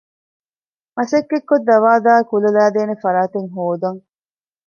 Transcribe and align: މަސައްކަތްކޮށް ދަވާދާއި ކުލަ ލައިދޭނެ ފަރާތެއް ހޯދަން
މަސައްކަތްކޮށް 0.95 1.67
ދަވާދާއި 1.69 2.23
ކުލަ 2.29 2.49
ލައިދޭނެ 2.55 2.95
ފަރާތެއް 3.03 3.49
ހޯދަން 3.53 3.99